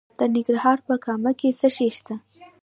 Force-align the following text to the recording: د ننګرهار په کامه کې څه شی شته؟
د 0.19 0.21
ننګرهار 0.33 0.77
په 0.87 0.93
کامه 1.05 1.31
کې 1.39 1.49
څه 1.59 1.67
شی 1.75 1.89
شته؟ 1.97 2.15